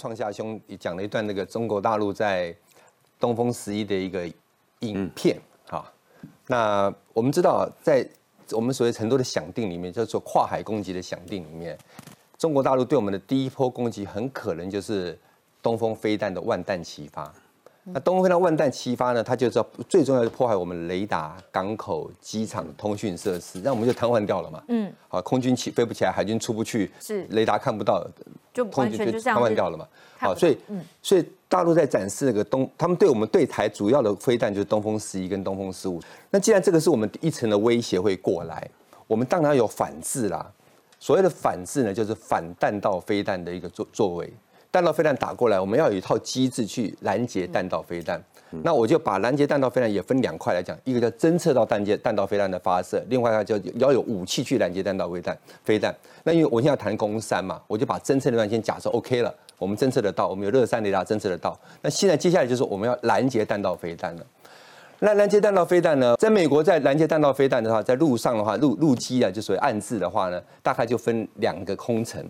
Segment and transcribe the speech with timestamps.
[0.00, 2.56] 创下兄讲了一段那个中国大陆在
[3.18, 4.26] 东风十一的一个
[4.78, 5.38] 影片
[5.68, 5.84] 哈。
[6.46, 8.08] 那我们知道，在
[8.52, 11.76] 我们所谓成都的响定里面，叫做跨海攻击的响定里面，
[12.38, 15.18] 中国大陆对我们的第一波攻击，很可能就是
[15.60, 17.30] 东风飞弹的万弹齐发。
[17.84, 24.62] 那东风飞弹万弹齐发呢，它就是要最重要的破坏我们雷达、港口、机场、通讯设施，那我们就瘫痪掉了嘛。
[24.68, 28.06] 嗯，好，空军起飞不起来，海军出不去，是雷达看不到，
[28.52, 29.88] 就完全就瘫痪掉了嘛。
[30.18, 30.58] 好，所以，
[31.02, 35.98] 所以大陆在展示那个东，他们对我们对台主要的飞弹就是东风十一跟东风十五。
[36.28, 38.70] 那既然这个是我们一层的威胁会过来，
[39.06, 40.46] 我们当然有反制啦。
[40.98, 44.30] 所谓的反制呢，就是反弹道飞弹的一个作作为。
[44.70, 48.22] 弹道飞弹打过来，我们要有一套机制去拦截弹道飞弹。
[48.62, 55.94] 那我就把拦截弹道飞弹也分两块来讲，一个叫侦测到弹接弹道飞弹的发射，另外一个叫要有武器去拦截弹道飞弹飞弹。
[56.24, 61.56] 那因为我现在要谈攻三嘛，我就把侦测那段先假设 OK 了，我们侦测得到，我们有热山雷达侦测得到。
[61.82, 64.26] 那现在接下来就是我们要拦截弹道飞弹了。
[64.98, 72.24] 那拦截弹道飞弹呢，在美国在拦截弹道飞弹的话，在路上的话，陆陆基啊，就属于暗制的话呢，大概就分两个空层。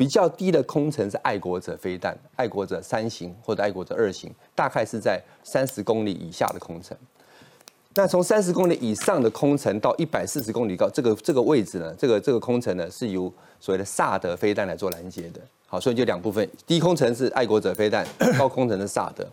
[0.00, 6.96] 比较低的空层是爱国者飞弹，爱国者三型或者爱国者二型，大概是在三十公里以下的空程。
[7.92, 15.40] 那从三十公里以上的空层到一百四十公里高，这个这个位置呢，这个这个空层呢是由所谓的萨德飞弹来做拦截的。
[15.66, 18.06] 好，所以就两部分，低空层是爱国者飞弹，
[18.38, 19.26] 高空层是萨德。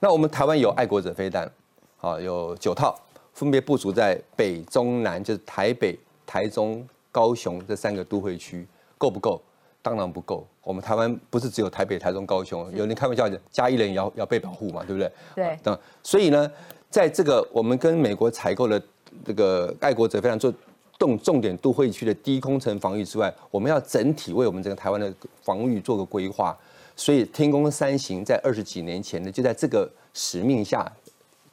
[0.00, 1.48] 那我们台湾有爱国者飞弹，
[1.96, 2.92] 好，有九套，
[3.34, 8.66] 分别部署在北中南，就是台北、台中、高雄这三个都会区，
[8.98, 9.40] 够不够？
[9.80, 15.10] 当然不够，我们台湾不是只有台北、台中、高雄，有人开玩笑讲，加一人也要要被保护嘛，对不对？
[15.34, 15.58] 对。
[15.62, 16.50] 那所以呢，
[16.90, 18.82] 在这个我们跟美国采购的
[19.24, 20.52] 这个爱国者非常做
[20.98, 25.10] 重重点都会区的低空层防御之外，我们要整体为我们整个台湾的
[25.42, 26.54] 防御做个规划。
[26.96, 30.90] 所以天宫三型在二十几年前呢，就在这个使命下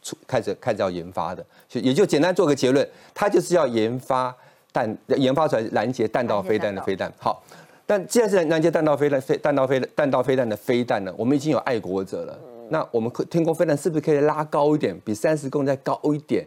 [0.02, 4.36] 出开始开始要研发的，就也就简单做个结论，它就是要研发
[4.74, 7.14] 弹研发出来拦截弹道飞弹的飞弹。
[7.20, 7.42] 好。
[7.86, 12.40] 但既然是拦截弹道飞弹、飞弹道飞弹道飞弹的飞弹呢，我们已经有爱国者了。
[12.70, 16.44] 那我们天空飞弹是不是可以拉高一点，比三十公里再高一点，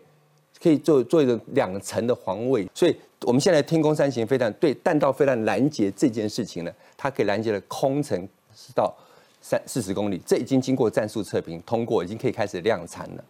[0.60, 2.69] 可以做做一个两层的防卫？
[2.75, 8.93] 所以，我们现在天空三型飞弹对弹道飞弹拦截这件事情呢，它可以拦截的空程是到
[9.41, 13.25] 三四十公里，这已经经过战术测评通过，已经可以开始量产了。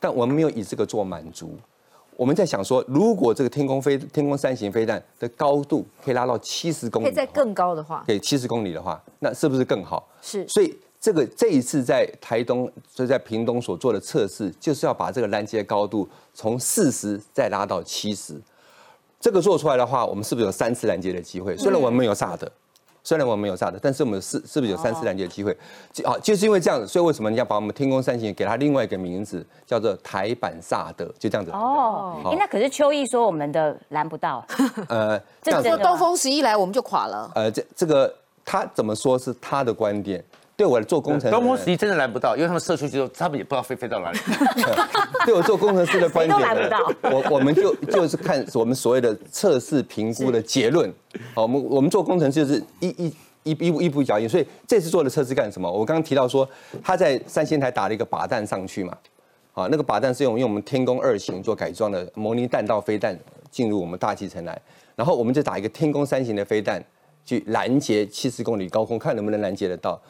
[0.00, 1.56] 但我们没有以这个做满足。
[2.22, 10.08] 我们在想说，如果这个天空飞天空三型飞弹的高度可以拉到七十公里，可以再更高的话，对，七十公里的话，那是不是更好？
[10.20, 10.46] 是。
[10.46, 18.40] 所以这个这一次在台东，就在屏东所做的测试，就是要把这个拦截高度从四十再拉到七十。
[19.18, 21.56] 这个做出来的话，我们是不是有三次拦截的机会？
[21.56, 22.48] 虽然我们没有萨德。
[23.04, 25.50] 虽然我们没有炸的，但是我们是是不是有三次拦截的机会？
[26.04, 31.50] 啊，就是因为这样子，所以为什么你要把我们天空三型给它另外一个名字，叫做台版萨德，就这样子。
[31.50, 34.44] 哦，哎，那可是秋意说我们的拦不到。
[34.88, 37.30] 呃，这样东风十一来我们就垮了。
[37.34, 38.14] 呃，这这个
[38.44, 40.22] 他怎么说是他的观点？
[40.62, 44.18] 对我做工程，东风十一真的拦不到，因为他们射出去之后，他们也不知道飞飞到哪里。
[45.26, 47.10] 对我做工程师的观点，都拦不到。
[47.10, 50.88] 我我们就就是看我们所谓的测试评估的结论。
[51.34, 53.12] 好，我们我们做工程就是一一
[53.42, 54.28] 一一步一步脚印。
[54.28, 55.68] 所以这次做的测试干什么？
[55.68, 56.48] 我刚刚提到说，
[56.80, 58.96] 他在三仙台打了一个靶弹上去嘛。
[59.54, 63.18] 啊，那个靶弹是用用我们天宫二型做改装的模拟弹道飞弹
[63.50, 64.56] 进入我们大气层来，
[64.94, 66.80] 然后我们就打一个天宫三型的飞弹
[67.24, 70.00] 去拦截七十公里高空，看能不能拦截得到。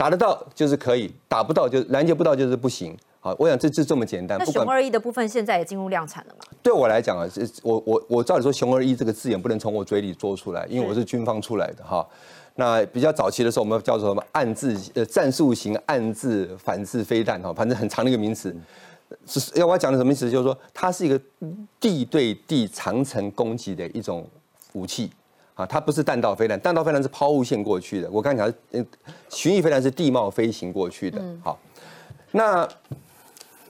[0.00, 2.96] 打得到就是可以，打不到就拦截不到就是不行。
[3.20, 4.38] 好，我想这就这么简单。
[4.38, 6.44] 那熊二一的部分现在也进入量产了吗？
[6.62, 7.28] 对我来讲啊，
[7.62, 12.08] 我我我照理说熊二一这个字眼不能从我嘴里说出来，因为我是军方出来的哈。
[12.54, 18.56] 那比较早期的时候，我们叫做什么暗自呃战术型暗自反制飞弹哈，反正很长的一个名词。
[19.26, 20.30] 是要我讲的什么意思？
[20.30, 21.20] 就是说它是一个
[21.78, 24.26] 地对地长城攻击的一种
[24.72, 25.10] 武器。
[25.60, 28.10] 啊，它不是弹道飞弹，弹道飞弹是抛物线过去的。
[28.10, 28.86] 我刚讲，嗯，
[29.28, 31.22] 巡弋飞弹是地貌飞行过去的。
[31.44, 31.58] 好，
[32.30, 32.66] 那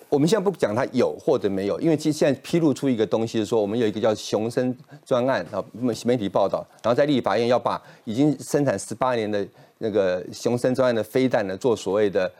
[0.09, 4.73] 我们现在不讲它有或者没有，因为其实现在披露出一个东西是说，我们有一个叫雄升
[5.05, 5.65] 专案啊，
[6.05, 9.45] 媒体报道，然后在立法院要把已经生产十八年的
[9.79, 12.31] 那个雄升专案的飞弹呢做所谓的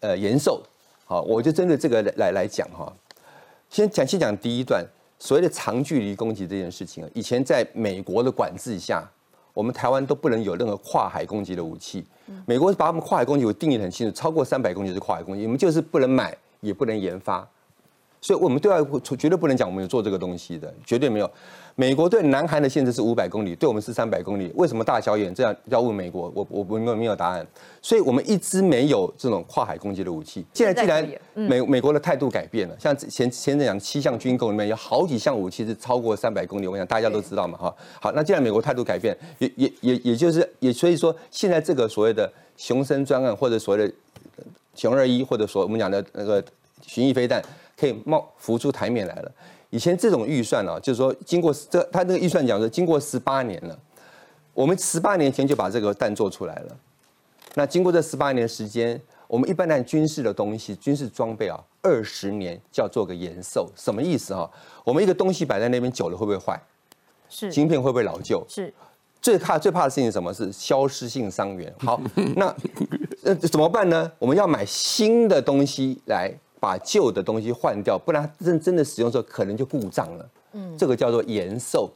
[0.00, 0.62] 呃延寿。
[1.04, 2.90] 好，我就针对这个来来讲哈，
[3.68, 4.82] 先讲先讲第一段。
[5.18, 9.02] 所谓的长距离攻击这件事情啊，以前在美国的管制下，
[9.54, 12.04] 我们台湾都不能有任何跨海攻击的武器。
[12.44, 17.48] 美国把我们跨海攻击我定义很清楚，超过三百公里是跨海攻击，我们就是不能买，也不能研发。
[18.20, 18.78] 所以我们对外
[19.18, 21.30] 绝对不能讲我们有做这个东西的，绝对没有。
[21.78, 24.50] 美国对南韩的限制是五百公里，对我们是三百公里。
[24.54, 26.32] 为什么大小眼这样要问美国？
[26.34, 27.46] 我我我没有没有答案。
[27.82, 30.42] 所以我们一直没有这种跨海攻击的武器。
[30.54, 37.76] 现在既然美美国的态度改变了，像前前阵讲七项军购里面有好几项武器是超过三百公里，我想大家都知道嘛哈。
[38.00, 43.94] 好，那既然美国态度改变，也也也也就是也所以说现在这个所谓的雄升专案或者所谓的
[44.74, 46.42] 雄二一或者说我们讲的那个
[46.80, 47.44] 巡弋飞弹
[47.76, 49.32] 可以冒浮出台面来了。
[49.70, 53.78] 以前这种预算啊，就是说经过这他那个预算讲说，经过十八年了，
[54.54, 56.76] 我们十八年前就把这个弹做出来了。
[57.54, 64.48] 那经过这十八年时间，我们一般来军事的东西、军事装备啊，二十年就要做个延寿，什么意思啊？
[64.84, 66.58] 我们一个东西摆在那边久了会不会坏？
[67.28, 67.50] 是。
[67.50, 68.44] 芯片会不会老旧？
[68.48, 68.72] 是。
[69.20, 71.74] 最怕最怕的事情什么是消失性伤员？
[71.80, 72.00] 好，
[72.36, 72.54] 那
[73.24, 74.10] 呃怎么办呢？
[74.20, 76.32] 我们要买新的东西来。
[76.60, 80.28] 把旧的东西换掉，不然真真的使用时候可能就故障了。
[80.52, 81.90] 嗯，这个叫做延寿，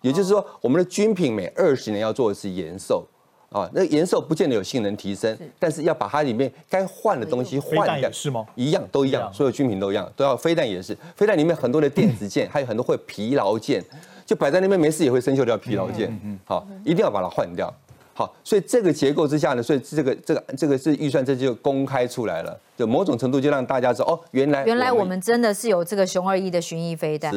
[0.00, 3.04] 也就是说，我们的军品每二十年要做的是延寿
[3.50, 3.68] 啊。
[3.72, 8.46] 那延寿不见得有性能提升，但是要把它里面该换的东西换掉，是吗？
[8.54, 13.82] 一样都一样，所有军品都一样，都要飞弹也是，飞弹里面很多的电子件， 还有很多会疲劳件，
[14.24, 16.08] 就摆在那边没事也会生锈掉疲劳件。
[16.24, 17.72] 嗯，好，一定要把它换掉。
[18.14, 27.34] 好，所以这个结构之下呢，所以这个这个这个是预算，这就公开出来了，就某种程度就让大家知道，哦，原来原来我们真的是有这个熊二一的巡弋飞弹。